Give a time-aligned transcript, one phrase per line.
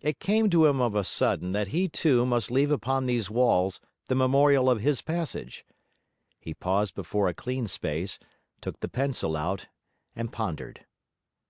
[0.00, 3.78] It came to him of a sudden that he too must leave upon these walls
[4.06, 5.66] the memorial of his passage.
[6.38, 8.18] He paused before a clean space,
[8.62, 9.66] took the pencil out,
[10.16, 10.86] and pondered.